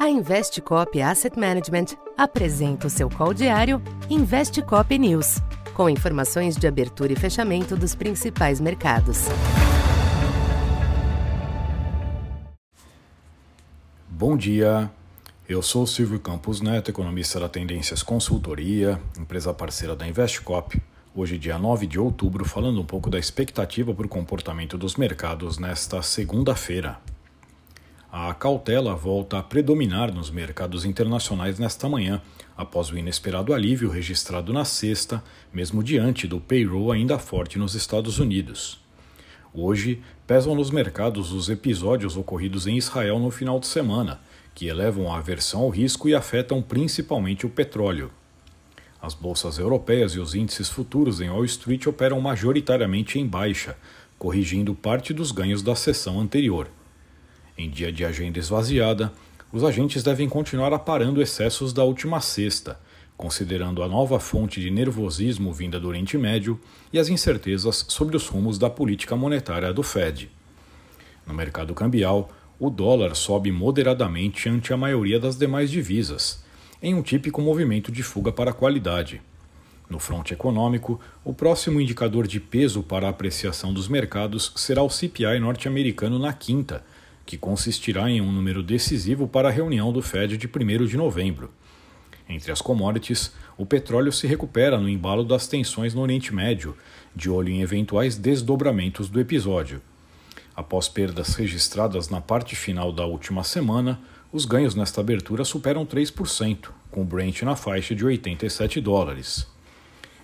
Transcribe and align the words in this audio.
A 0.00 0.08
Investcop 0.08 0.98
Asset 1.02 1.38
Management 1.38 1.88
apresenta 2.16 2.86
o 2.86 2.90
seu 2.90 3.10
call 3.10 3.34
diário 3.34 3.82
Investcop 4.08 4.98
News, 4.98 5.42
com 5.74 5.90
informações 5.90 6.56
de 6.56 6.66
abertura 6.66 7.12
e 7.12 7.16
fechamento 7.16 7.76
dos 7.76 7.94
principais 7.94 8.62
mercados. 8.62 9.26
Bom 14.08 14.38
dia, 14.38 14.90
eu 15.46 15.60
sou 15.60 15.86
Silvio 15.86 16.18
Campos 16.18 16.62
Neto, 16.62 16.90
economista 16.90 17.38
da 17.38 17.50
Tendências 17.50 18.02
Consultoria, 18.02 18.98
empresa 19.18 19.52
parceira 19.52 19.94
da 19.94 20.08
Investcop. 20.08 20.80
Hoje, 21.14 21.36
dia 21.36 21.58
9 21.58 21.86
de 21.86 22.00
outubro, 22.00 22.46
falando 22.46 22.80
um 22.80 22.86
pouco 22.86 23.10
da 23.10 23.18
expectativa 23.18 23.92
para 23.92 24.06
o 24.06 24.08
comportamento 24.08 24.78
dos 24.78 24.96
mercados 24.96 25.58
nesta 25.58 26.00
segunda-feira. 26.00 26.98
A 28.12 28.34
cautela 28.34 28.96
volta 28.96 29.38
a 29.38 29.42
predominar 29.42 30.12
nos 30.12 30.30
mercados 30.30 30.84
internacionais 30.84 31.60
nesta 31.60 31.88
manhã, 31.88 32.20
após 32.56 32.90
o 32.90 32.98
inesperado 32.98 33.54
alívio 33.54 33.88
registrado 33.88 34.52
na 34.52 34.64
sexta, 34.64 35.22
mesmo 35.52 35.80
diante 35.80 36.26
do 36.26 36.40
payroll 36.40 36.90
ainda 36.90 37.20
forte 37.20 37.56
nos 37.56 37.76
Estados 37.76 38.18
Unidos. 38.18 38.80
Hoje, 39.54 40.02
pesam 40.26 40.56
nos 40.56 40.72
mercados 40.72 41.32
os 41.32 41.48
episódios 41.48 42.16
ocorridos 42.16 42.66
em 42.66 42.76
Israel 42.76 43.20
no 43.20 43.30
final 43.30 43.60
de 43.60 43.68
semana, 43.68 44.20
que 44.56 44.66
elevam 44.66 45.12
a 45.12 45.18
aversão 45.18 45.60
ao 45.60 45.68
risco 45.68 46.08
e 46.08 46.14
afetam 46.14 46.60
principalmente 46.60 47.46
o 47.46 47.50
petróleo. 47.50 48.10
As 49.00 49.14
bolsas 49.14 49.56
europeias 49.56 50.14
e 50.14 50.18
os 50.18 50.34
índices 50.34 50.68
futuros 50.68 51.20
em 51.20 51.30
Wall 51.30 51.44
Street 51.44 51.86
operam 51.86 52.20
majoritariamente 52.20 53.20
em 53.20 53.26
baixa, 53.26 53.76
corrigindo 54.18 54.74
parte 54.74 55.14
dos 55.14 55.30
ganhos 55.30 55.62
da 55.62 55.76
sessão 55.76 56.18
anterior. 56.18 56.68
Em 57.60 57.68
dia 57.68 57.92
de 57.92 58.06
agenda 58.06 58.38
esvaziada, 58.38 59.12
os 59.52 59.62
agentes 59.62 60.02
devem 60.02 60.26
continuar 60.30 60.72
aparando 60.72 61.20
excessos 61.20 61.74
da 61.74 61.84
última 61.84 62.18
sexta, 62.18 62.80
considerando 63.18 63.82
a 63.82 63.86
nova 63.86 64.18
fonte 64.18 64.62
de 64.62 64.70
nervosismo 64.70 65.52
vinda 65.52 65.78
do 65.78 65.86
Oriente 65.86 66.16
Médio 66.16 66.58
e 66.90 66.98
as 66.98 67.10
incertezas 67.10 67.84
sobre 67.86 68.16
os 68.16 68.26
rumos 68.28 68.56
da 68.56 68.70
política 68.70 69.14
monetária 69.14 69.74
do 69.74 69.82
Fed. 69.82 70.30
No 71.26 71.34
mercado 71.34 71.74
cambial, 71.74 72.30
o 72.58 72.70
dólar 72.70 73.14
sobe 73.14 73.52
moderadamente 73.52 74.48
ante 74.48 74.72
a 74.72 74.76
maioria 74.78 75.20
das 75.20 75.36
demais 75.36 75.70
divisas, 75.70 76.42
em 76.82 76.94
um 76.94 77.02
típico 77.02 77.42
movimento 77.42 77.92
de 77.92 78.02
fuga 78.02 78.32
para 78.32 78.52
a 78.52 78.54
qualidade. 78.54 79.20
No 79.86 79.98
fronte 79.98 80.32
econômico, 80.32 80.98
o 81.22 81.34
próximo 81.34 81.78
indicador 81.78 82.26
de 82.26 82.40
peso 82.40 82.82
para 82.82 83.06
a 83.06 83.10
apreciação 83.10 83.74
dos 83.74 83.86
mercados 83.86 84.50
será 84.56 84.82
o 84.82 84.88
CPI 84.88 85.38
norte-americano 85.38 86.18
na 86.18 86.32
quinta, 86.32 86.82
que 87.30 87.38
consistirá 87.38 88.10
em 88.10 88.20
um 88.20 88.32
número 88.32 88.60
decisivo 88.60 89.28
para 89.28 89.46
a 89.46 89.52
reunião 89.52 89.92
do 89.92 90.02
Fed 90.02 90.36
de 90.36 90.48
1 90.48 90.84
de 90.86 90.96
novembro. 90.96 91.48
Entre 92.28 92.50
as 92.50 92.60
commodities, 92.60 93.32
o 93.56 93.64
petróleo 93.64 94.10
se 94.10 94.26
recupera 94.26 94.80
no 94.80 94.88
embalo 94.88 95.22
das 95.22 95.46
tensões 95.46 95.94
no 95.94 96.00
Oriente 96.00 96.34
Médio, 96.34 96.76
de 97.14 97.30
olho 97.30 97.48
em 97.48 97.62
eventuais 97.62 98.16
desdobramentos 98.16 99.08
do 99.08 99.20
episódio. 99.20 99.80
Após 100.56 100.88
perdas 100.88 101.36
registradas 101.36 102.08
na 102.08 102.20
parte 102.20 102.56
final 102.56 102.90
da 102.90 103.06
última 103.06 103.44
semana, 103.44 104.00
os 104.32 104.44
ganhos 104.44 104.74
nesta 104.74 105.00
abertura 105.00 105.44
superam 105.44 105.86
3%, 105.86 106.70
com 106.90 107.02
o 107.02 107.04
Brent 107.04 107.42
na 107.42 107.54
faixa 107.54 107.94
de 107.94 108.04
87 108.04 108.80
dólares. 108.80 109.46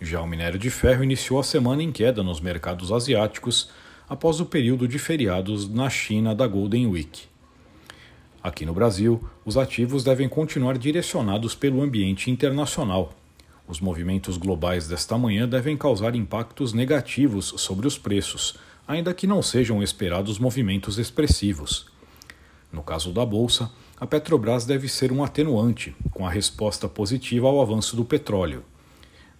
Já 0.00 0.20
o 0.20 0.26
minério 0.26 0.58
de 0.58 0.70
ferro 0.70 1.02
iniciou 1.02 1.40
a 1.40 1.44
semana 1.44 1.82
em 1.82 1.90
queda 1.90 2.22
nos 2.22 2.40
mercados 2.40 2.92
asiáticos, 2.92 3.70
após 4.12 4.40
o 4.40 4.44
período 4.44 4.86
de 4.86 4.98
feriados 4.98 5.66
na 5.66 5.88
China 5.88 6.34
da 6.34 6.46
Golden 6.46 6.86
Week. 6.86 7.22
Aqui 8.42 8.66
no 8.66 8.74
Brasil, 8.74 9.26
os 9.42 9.56
ativos 9.56 10.04
devem 10.04 10.28
continuar 10.28 10.76
direcionados 10.76 11.54
pelo 11.54 11.80
ambiente 11.80 12.30
internacional. 12.30 13.14
Os 13.66 13.80
movimentos 13.80 14.36
globais 14.36 14.86
desta 14.86 15.16
manhã 15.16 15.48
devem 15.48 15.78
causar 15.78 16.14
impactos 16.14 16.74
negativos 16.74 17.54
sobre 17.56 17.86
os 17.86 17.96
preços, 17.96 18.54
ainda 18.86 19.14
que 19.14 19.26
não 19.26 19.40
sejam 19.40 19.82
esperados 19.82 20.38
movimentos 20.38 20.98
expressivos. 20.98 21.86
No 22.70 22.82
caso 22.82 23.12
da 23.12 23.24
bolsa, 23.24 23.70
a 23.98 24.06
Petrobras 24.06 24.66
deve 24.66 24.88
ser 24.88 25.10
um 25.10 25.24
atenuante, 25.24 25.96
com 26.10 26.26
a 26.26 26.30
resposta 26.30 26.86
positiva 26.86 27.46
ao 27.48 27.62
avanço 27.62 27.96
do 27.96 28.04
petróleo. 28.04 28.62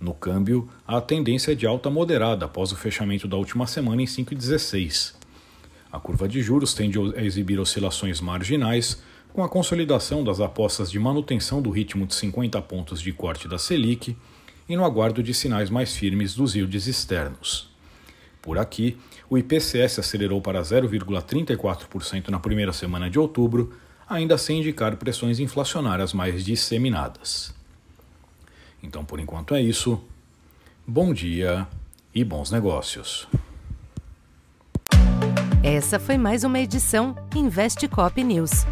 No 0.03 0.13
câmbio, 0.13 0.69
a 0.85 1.01
tendência 1.01 1.53
é 1.53 1.55
de 1.55 1.65
alta 1.65 1.89
moderada 1.89 2.47
após 2.47 2.73
o 2.73 2.77
fechamento 2.77 3.29
da 3.29 3.37
última 3.37 3.69
semana 3.69 4.03
em 4.03 4.05
5,16. 4.05 5.15
A 5.93 6.01
curva 6.01 6.27
de 6.27 6.43
juros 6.43 6.75
tende 6.75 6.99
a 6.99 7.23
exibir 7.23 7.61
oscilações 7.61 8.21
marginais, 8.21 9.01
com 9.33 9.45
a 9.45 9.49
consolidação 9.49 10.25
das 10.25 10.41
apostas 10.41 10.91
de 10.91 10.99
manutenção 10.99 11.63
do 11.63 11.71
ritmo 11.71 12.05
de 12.05 12.17
50 12.17 12.61
pontos 12.63 13.01
de 13.01 13.13
corte 13.13 13.47
da 13.47 13.59
Selic 13.59 14.17
e 14.69 14.75
no 14.75 14.85
aguardo 14.85 15.23
de 15.23 15.33
sinais 15.33 15.71
mais 15.71 15.95
firmes 15.95 16.35
dos 16.35 16.57
yields 16.57 16.89
externos. 16.89 17.71
Por 18.43 18.59
aqui, 18.59 18.99
o 19.31 19.39
IPCS 19.39 20.01
acelerou 20.01 20.41
para 20.43 20.61
0,34% 20.63 22.29
na 22.29 22.41
primeira 22.41 22.73
semana 22.73 23.09
de 23.09 23.21
outubro, 23.21 23.73
ainda 24.09 24.37
sem 24.37 24.59
indicar 24.59 24.97
pressões 24.97 25.39
inflacionárias 25.39 26.13
mais 26.13 26.45
disseminadas. 26.45 27.62
Então, 28.83 29.05
por 29.05 29.21
enquanto 29.21 29.55
é 29.55 29.61
isso. 29.61 30.03
Bom 30.87 31.15
dia 31.15 31.67
e 32.15 32.25
bons 32.25 32.51
negócios. 32.51 33.29
Essa 35.63 36.01
foi 36.01 36.19
mais 36.19 36.43
uma 36.43 36.59
edição 36.59 37.15
Investe 37.35 37.87
Cop 37.87 38.23
News. 38.23 38.67